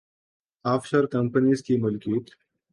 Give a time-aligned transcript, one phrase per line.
[0.65, 2.25] of شور کمپنیوں کی ملکیت‘